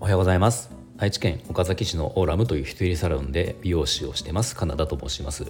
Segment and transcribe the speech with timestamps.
[0.00, 0.68] おはようございます。
[0.98, 4.56] 愛知県岡崎市のオーラムという一人サロンで美容師をしてます。
[4.56, 5.46] カナダと申します。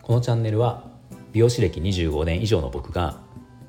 [0.00, 0.84] このチャンネルは
[1.32, 3.18] 美容師歴25年以上の僕が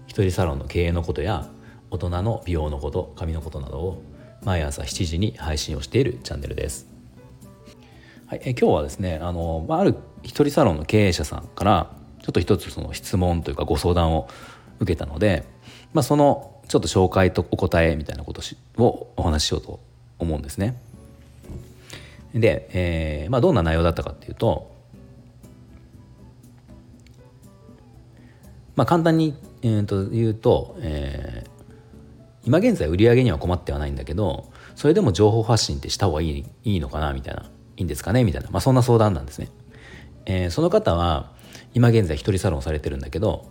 [0.07, 1.49] 一人サロンの経営のことや
[1.91, 4.03] 大人の美容のこと髪のことなどを
[4.45, 6.87] 毎朝7時に配信をしているチャンネルです。
[8.27, 14.27] はい、え今日はですねあの、まあ、ある一人サロンの経営者さんからちょっと一つその質問というかご相談を
[14.79, 15.43] 受けたので、
[15.93, 18.41] まあ、そのちょっと紹介とお答えみたいなこと
[18.77, 19.79] をお話ししようと
[20.19, 20.79] 思うんですね。
[22.33, 24.71] で、えーまあ、どんな内容だったかっていうと、
[28.75, 37.43] まあ、簡単に、えー、と言うと、えー、今現在売り上げには困ってはないんだけどそれでも情報発信ってした方がいいいいのかなみたいな
[37.77, 39.49] いいんですかねみたいな、まあ、そんな相談なんですね。
[40.25, 41.32] えー、その方は
[41.73, 43.45] 今現在一人サロンされてるんだけど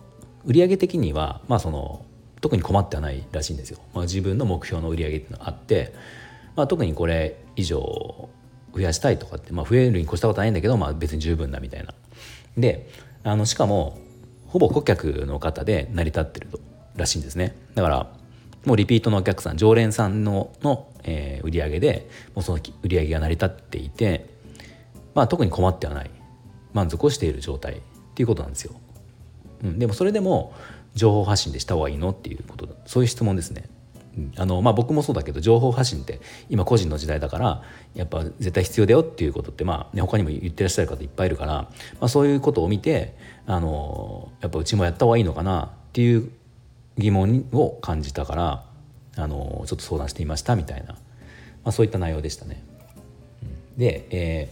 [0.45, 2.05] 売上的にはまあその
[2.43, 3.79] 特に困ってはないらしいんですよ。
[3.93, 5.93] まあ、自分の目標の売り上げっていうのがあって、
[6.57, 7.79] まあ、特にこれ以上
[8.73, 11.93] 増やしたいとかって、まあ、増えるに越したことはないんだけど、まあ、別に十分だみたいな。
[12.57, 12.89] で
[13.23, 13.97] あのしかも
[14.47, 16.59] ほぼ顧客の方で成り立ってると
[16.97, 17.55] らしいんですね。
[17.75, 18.11] だから
[18.65, 24.29] もうリピートのお客さん常連さんのの、えー、売り上げでもうその売り上げが成り立っていて、
[25.15, 26.11] まあ、特に困ってはない
[26.73, 27.81] 満足をしている状態
[28.13, 28.73] っていうことなんですよ。
[29.63, 30.53] うん、でもそれでも
[30.93, 33.63] 情報発信でした方がいいのっていうことそういう質問ですね。
[34.37, 37.63] あのまあ、僕もそうだけど情報発信って今個人の時代だから
[37.95, 41.69] やっぱ絶対必要だよっていうことって、まあね、他にも言ってらっしゃる方いっぱいいるから、ま
[42.01, 43.15] あ、そういうことを見て
[43.47, 46.29] あのやっぱうちもやった方がいいのかなっていう
[46.99, 48.65] 疑問を感じたから
[49.17, 50.99] あのちょっと相談していましたみたいな、ま
[51.65, 52.63] あ、そういった内容でしたね。
[53.77, 54.49] で、え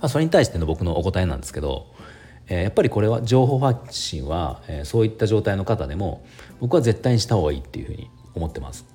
[0.00, 1.86] ー、それに対しての僕のお答えなんですけど、
[2.48, 6.24] えー、やっぱりこれは情報発信は、えー、そういった状態の方でも
[6.60, 8.86] 僕は絶対にした方がいいっていうふうに思ってます。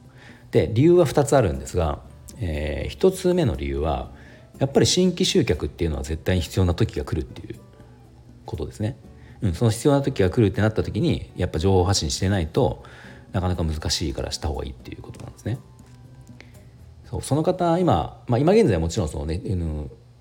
[0.51, 1.99] で理由は2つあるんですが、
[2.39, 4.11] えー、1つ目の理由は
[4.59, 7.59] やっぱり新規集客っていうのは絶対に必要な時が来るっていう
[8.45, 8.97] ことですね。
[9.41, 12.83] うん、その必要な時が来るってなった時にやっぱ情報発信してないと
[13.31, 15.57] なかなか難しいからした方がいいっていうことなんですね。
[17.09, 19.41] そうその方今、まあ、今現在もちろんその、ね、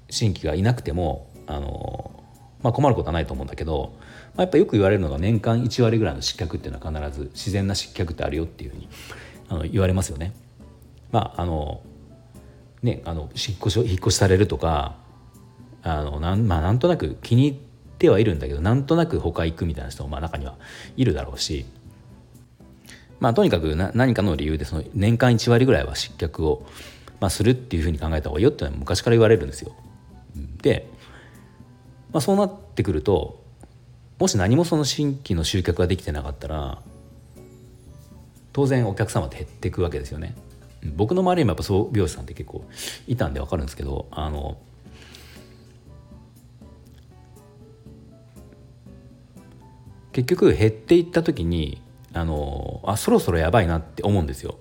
[0.08, 2.19] 新規がいなくてもあの、
[2.62, 3.94] まあ、困ることはないと思うんだけど、
[4.34, 8.88] まあ、やっぱよく言われるのが年間1割ぐらいの失脚っていうのは必ず自然な失脚ってあるよっていうふうに
[9.48, 10.32] あの言われますよね。
[11.10, 11.82] まああの
[12.82, 14.96] ね、あの引っ越し引っ越しされるとか
[15.82, 17.60] あのなん,、まあ、なんとなく気に入っ
[17.98, 20.54] てはいるんだけどなんとなく他行くみたいな人もまあ中には
[20.96, 21.66] いるだろうし、
[23.18, 26.66] まあ、とにかくな何かの理由でその年間1割ぐらいは失脚を、
[27.20, 29.74] まあ、するっていうふうに考えた方がいいよっていうのは昔から言われるんですよ。
[30.62, 30.88] で、
[32.12, 33.42] まあ、そうなってくると
[34.18, 36.82] もし何もその新規の集客ができてなかったら
[38.52, 40.34] 当然お客様って減っていくわけですよね。
[40.96, 42.64] 僕の周りにもやっぱそう美容師さんって結構
[43.06, 44.56] いたんで分かるんですけどあの
[50.12, 51.80] 結局減っていった時に
[52.12, 54.56] あのあそろそろやばいなって思うんですよ。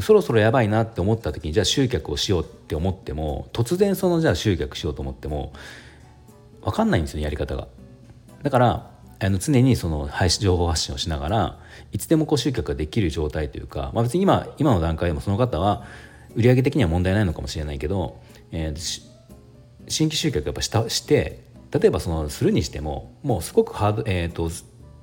[0.00, 5.52] そろそろやばいなって思った時にじゃあ集客をしようって思っても突然そのじゃあ集客しようと思っても
[6.62, 7.68] 分かんないんですよねやり方が。
[8.42, 11.58] だからあの常にその配信情報発信をしながら
[11.92, 15.84] いつでもこう集客ができる状態というか、まあ、別に今今の段階でもその方は
[16.34, 18.20] 売上的には問題ないのかもしれないけど、
[18.50, 19.02] えー、
[19.88, 24.50] 新規集客やっぱしたして例えばそのするにしてももうすごくハード、えーと、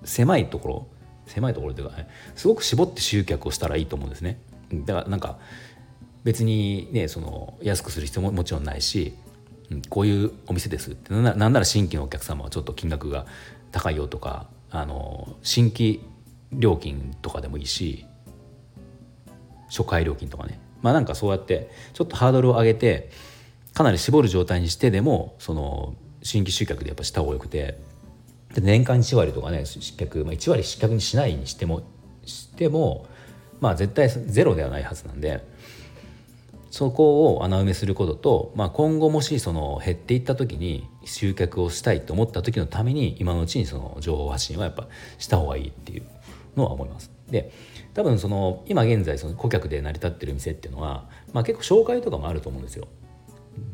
[0.04, 0.88] 狭いところ
[1.28, 4.40] 狭いところというか、ね、すごく絞って集客をしたらいいと思うんですね。
[4.74, 5.40] だからなんか
[6.24, 9.16] 別にねその安くする必要ももちろんないし、
[9.72, 13.26] うん、こういうお店ですってなんなら新規のお客様はちょっと金額が
[13.72, 16.02] 高いよとかあの新規
[16.52, 18.06] 料金とかでもいいし
[19.68, 20.60] 初回料金とかね。
[20.82, 23.10] まあなんかそうやってちょっとハードルを上げて
[23.74, 27.78] かなり絞る状態にしてでもその新規集客でやっぱした方がよくて
[28.54, 31.82] で年間1割とかね失脚、まあ、1割失脚にしないにしても
[32.26, 33.08] しても
[33.62, 35.44] まあ絶対ゼロではないはずなんで
[36.72, 46.04] そこを穴埋めすることと、まあ、今後もしその減っていった時に集客をしたいと思った時のために今のうちにその情報発信はやっぱした方がいいっていう
[46.56, 47.12] のは思います。
[47.30, 47.52] で
[47.94, 52.88] 多分その今現在その顧客で成り立ってる店っていうのは、まあ、結構紹介とかもあると思うんですよ。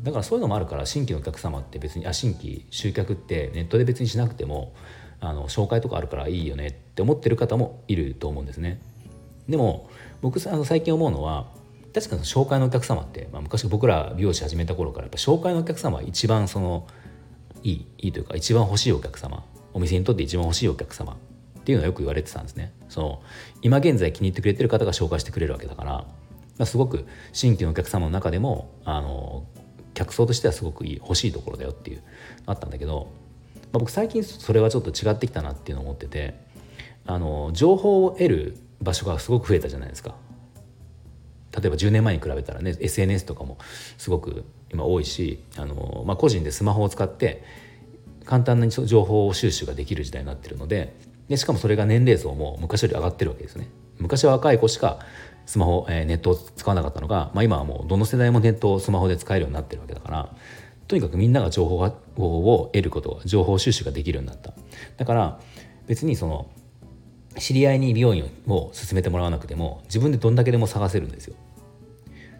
[0.03, 4.73] だからそういうのもあるから新規のお客様って別にあ新規集客ってネットで別にしなくても
[5.19, 8.79] あの紹介とかあるからいいよねって思ってる方もいると思うんですね。
[9.47, 9.89] でも
[10.21, 11.47] 僕あの最近思うのは
[11.93, 16.87] 確かに紹介のお客様って、まあ、昔僕ら美容師始めた頃からやっぱ紹介のお客様は一番その
[17.63, 19.43] いいいいというか一番欲しいお客様
[19.73, 21.15] お店にとって一番欲しいお客様っ
[21.63, 22.73] ていうのはよく言われてたんですね。
[22.89, 23.21] その
[23.61, 26.05] 今現在気に入ってくれてる方が紹介してくれるわけだから、ま
[26.59, 29.45] あ、すごく新規のお客様の中でもあの
[29.93, 32.03] 客層としてはすごくいい欲しいところだよっていう
[32.45, 33.07] あったんだけど、
[33.55, 36.35] まあ、僕最近それはちょっと違ってきたなっていうのを思ってて
[37.07, 40.15] あの情報を得る場所がすごく増えたじゃないですか。
[41.57, 43.57] 例えば10年前に比べたらね SNS とかも
[43.97, 47.43] すごく今多いしあの、まあ、個人でスマホを使って
[48.25, 50.93] 簡単な情報収集ができる時代になってるので
[51.29, 53.69] でしかもそれが年齢層も昔より上がってるわけですね。
[53.99, 54.99] 昔は若い子しか
[55.45, 60.35] スマホ、えー、ネットを使わなかったのが、まあ、今はもうどの世代もネットをスマホで使えるようになってるわけだから
[60.87, 64.53] とにかくみんなが情報を得ること情報収集ができるようになった
[64.97, 65.39] だから
[65.87, 66.49] 別にその
[67.37, 71.35] 知り合いに美容院を勧めてもらわなくても自分でどんだけでも探せるんですよ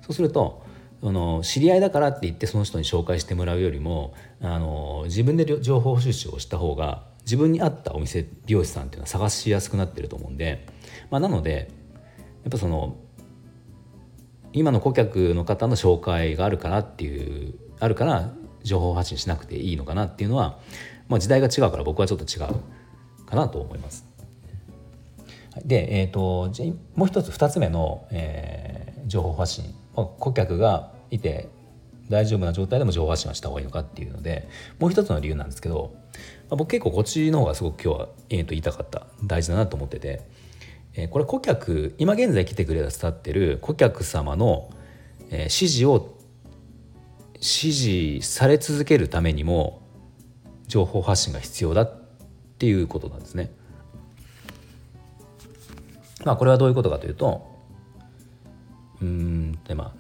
[0.02, 0.64] そうすると
[1.04, 10.66] あの知り合いだからって言ってその人に紹介してもらうよりもあの自分で情報収集をした方が自分に合ったお店美容師さんっていうのは探しやすくなってると思うんで、
[11.10, 11.70] まあ、なので
[12.44, 12.98] やっぱその
[14.54, 18.32] 今の顧客の方の紹介があるからっていうあるから
[18.64, 20.60] 情報発信しなくていいのかなっていうのは、
[21.10, 24.15] まあ、時代が違うから僕はちょっと違うかなと思います。
[25.64, 26.66] で、えーと、じゃ
[26.98, 29.74] もう一つ2つ目の、えー、情報発信。
[29.96, 31.48] 顧客がいて
[32.10, 34.48] 大丈夫な状態でも情報発信はした方がいいのかっていうので
[34.78, 35.96] もう一つの理由なんですけど、
[36.50, 39.08] まあ、僕結構こっちの方がすごく今日は、えー、と言いたかった。
[39.24, 40.22] 大事だなと思ってて、
[40.96, 44.70] えー、これ顧客今現在来てくれたってる顧客様の、
[45.30, 46.16] えー、指示を
[47.36, 47.74] 指
[48.22, 49.82] 示され続けるためにも
[50.68, 52.02] 情報発信が必要だっ
[52.58, 53.52] ていうことなんですね。
[56.26, 57.56] まあこれはどういうことかというと
[59.02, 59.94] うんでまあ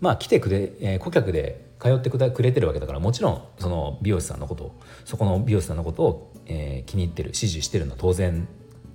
[0.00, 8.46] まあ来てくれ、えー、顧客で通ってくれてるわけだからもちろんその美容師さんのことをそこの美容師さんのことを、えー、気に入ってる支持してるのは当然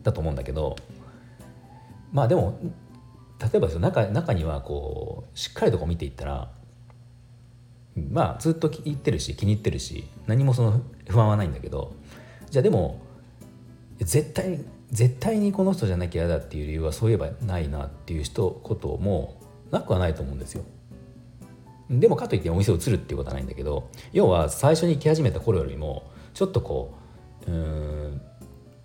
[0.03, 0.75] だと思うんだけど
[2.13, 2.59] まあでも
[3.39, 6.51] 例えばその中中にはこうしっかりとこう見ていったら
[8.12, 11.95] まあずっと言ってるし気に入ってるし何もその不安はないんだけど
[12.51, 13.05] じゃあでも
[14.00, 14.59] 絶対
[14.92, 20.63] 絶対にこの人じゃなきゃ嫌だっていう理由はそういえばないなっていう人こともなくはないと思うんですよ。
[21.89, 26.95] でもかといってお店を移るっていうことはないんだけど要は最初に行き始めた頃よりもちょっとこ
[27.47, 28.21] ううん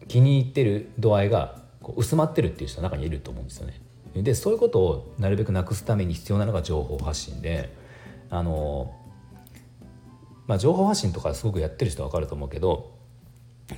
[0.07, 3.81] 気に入ってる度合いがこう薄まってるっていう人の中にいると思うんですよね。
[4.15, 7.73] でそういうことをなるべくなくすために必要なのが情報発信で
[8.29, 8.93] あの、
[10.47, 12.91] まあ、情報発信とかすごくやってる人は分かると思うけど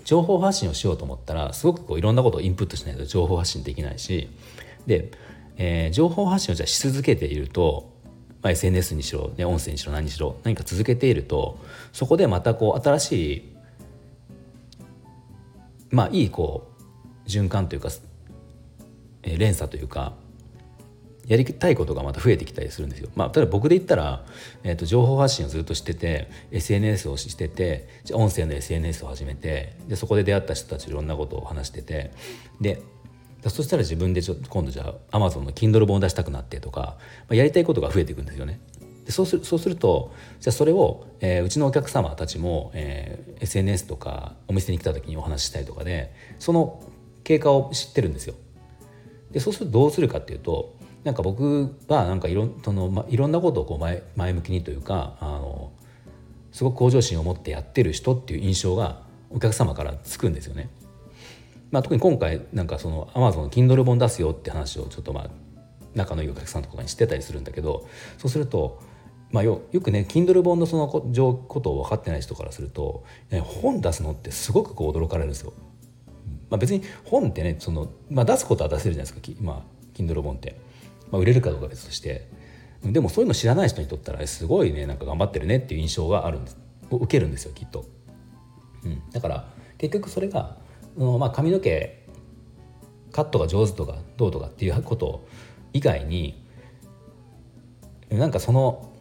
[0.05, 4.29] 情報発信をしようと思ったらすごくこういろんなことをインプットしないと情報発信できないし
[4.87, 5.11] で、
[5.57, 7.93] えー、情報発信をじゃし続けていると、
[8.43, 11.59] まあ、SNS にしろ、ね、音声にしろ何にしろ何か続けていると
[11.93, 13.53] そこでまたこう新しい
[15.91, 16.69] まあいいこ
[17.27, 17.91] う循環というか、
[19.23, 20.15] えー、連鎖というか
[21.33, 23.09] やりたいことがまた増えてきたりするんですよ。
[23.17, 24.23] まあ、例えば僕で言ったら、
[24.65, 32.13] えー、と情報発信をずっとしてて SNS をしててじゃ音声の SNS を始めてでそこで出会った人たちいろんなことを話してて
[32.61, 32.83] で
[33.49, 38.61] そしたら自分でちょ今度じゃあ Amazon の Kindle 本を出したくなってとか、まあ、やりたいことが増えていくんですよね。
[39.07, 46.83] でそうするそうするとじゃあそれを、えー、うちのお客様たちも、えー、SNS とかお店に来た時にお話ししたりとかでその
[47.25, 48.35] 経過を知ってるんですよ。
[49.33, 55.73] でそうするとどうするかっていうとなんか僕はなんかいろその、ま、いろんなことをこう前前向きにというかあの
[56.53, 60.69] すごく向上心を持ってやってる人っていう印象がお客様からつくんですよね。
[61.71, 65.31] まあ、特に今回なんかその Amazon の Kindle 本出すよって話をちょっとまあ
[65.95, 68.81] 仲のいいお客さんとかにしてたりするんだけどそうすると、
[69.31, 71.01] まあよ、よくね Kindle 本のそのこ
[71.61, 73.05] とを分かってない人からすると
[73.43, 75.55] 本出すのってすごくこう驚かれるんですよ。
[76.51, 79.63] まあ、別に本ってねその、まあ、出すことは出せるじゃないですか、まあ、
[79.95, 80.61] Kindle 本って。
[81.13, 82.29] まあ、売れるかどうか別として。
[82.85, 86.59] でもそういうの知らない人にとったらすごいねなんか頑張ってるねっていう印象があるんです。
[86.91, 87.85] 受けるんですよきっと、
[88.85, 90.59] うん、だから結局それが、
[90.97, 92.07] うんまあ、髪の毛
[93.13, 95.27] カットが上手とかどうとかっていうこと
[95.73, 96.45] 以外に
[98.11, 98.93] なんかその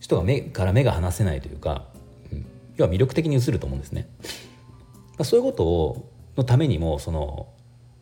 [0.00, 1.88] 人が目から目が離せないというか、
[2.32, 4.08] うん、要は魅力的に映ると思うんですね。
[5.22, 7.48] そういうことをのためにもその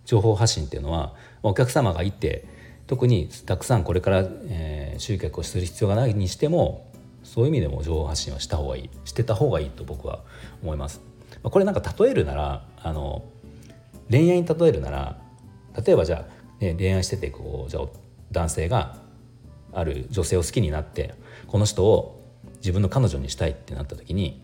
[0.04, 2.46] 情報発信っていうのはお客様がいて
[2.92, 10.20] 特にたくさんこれから、えー、集客をする必要がないにしてもそういう意味でも情報発信はした方がいいしてた方がいいと僕は
[10.62, 11.00] 思います。
[11.42, 13.24] これなんか例えるならあの
[14.10, 15.18] 恋愛に例えるなら
[15.86, 17.84] 例えばじゃあ、ね、恋愛しててこうじゃあ
[18.30, 18.98] 男性が
[19.72, 21.14] ある女性を好きになって
[21.46, 22.22] この人を
[22.56, 24.42] 自分の彼女にしたいってなった時に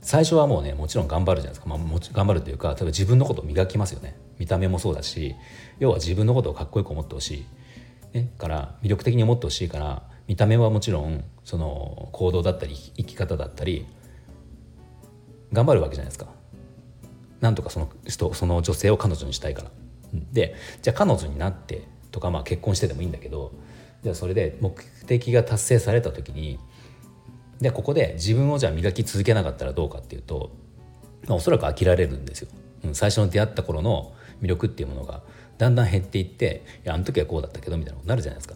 [0.00, 4.16] 最初はもうねもちろん頑張るじゃないですか、まあ、もち頑張るというか例えば自分のことを磨きますよね。
[4.38, 5.34] 見た目もそうだし
[5.78, 7.44] 要は自分のことをかっこよく思ってほし
[8.14, 13.86] い、ね、から魅力的に思ってほしいから見た目はもちろんその行動だったり生き方だったり
[15.52, 16.26] 頑張るわけじゃないですか。
[17.40, 19.70] なんとかその人その女性を彼女にしたいから。
[20.32, 23.52] でじゃあ彼女になってとかまあ結婚してでもいいんだけど
[24.02, 24.74] じゃあそれで目
[25.06, 26.58] 的が達成された時に
[27.60, 30.50] でここで自分をじゃあ磨き続けなかったらどうかっていうと、
[31.26, 32.48] まあ、おそらく飽きられるんですよ、
[32.84, 35.22] うん、最初の出会った頃の魅力っていうものが
[35.58, 38.54] だんだん減っていっていやあの時はこうだったけどみたいなことになるじゃないですか。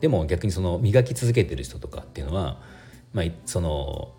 [0.00, 2.58] でも逆にその磨き続けてる人とかっていうのは、
[3.12, 4.12] まあ、その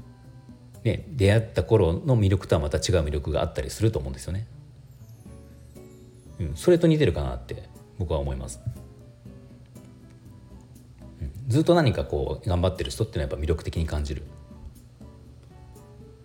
[0.84, 4.48] ね出会った頃の魅力とはまた違う魅力があったりすると思うんですよね、
[6.40, 7.64] うん、それと似てるかなって
[7.98, 8.60] 僕は思います。
[11.52, 14.24] ずっと何かこう頑張ってる人っていうのはやっぱ魅力的に感じる。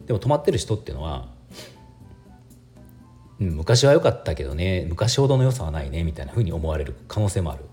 [0.06, 1.28] でも止まってる人っていうのは、
[3.40, 7.64] うん、昔は良かったけどね昔ほどの良さはないねみたいなふうに思われる可能性もある。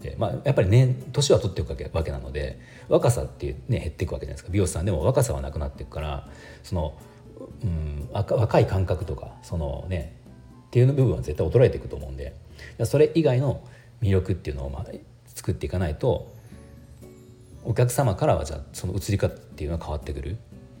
[0.00, 4.50] で、まあ、やっぱりね年は取っていくわけなので若さって、ね、減っていくわけじゃないですか。
[4.52, 6.28] 美容師さんでも若さはなくなっていくから
[6.62, 6.98] その、
[7.62, 10.14] うん、若い感覚とかそのね
[10.66, 12.34] っていう部分は絶対衰えていくと思うんで
[12.84, 13.62] それ以外の
[14.02, 14.86] 魅力っていうのをまあ
[15.26, 16.35] 作っていかないと
[17.66, 20.36] お客様からはじゃあその移り方っていうのは変わってくる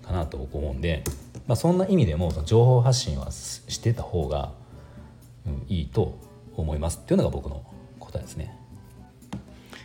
[0.06, 1.02] かなと思うんで、
[1.46, 4.52] まあ、そんな意味でも情報発信はしてた方が、
[5.46, 6.16] うん、いいと
[6.56, 7.62] 思いますっていうのが僕の
[7.98, 8.56] 答えですね。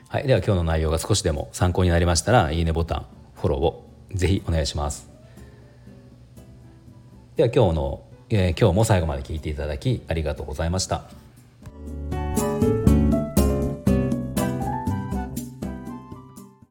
[0.10, 3.06] はい、では今日の内容が少しでも参考になりましたらいいねボタン
[3.36, 5.10] フォローをぜひお願いします。
[7.36, 11.06] では今日の、えー、今日も最後まで聞いていただきありがとうございました。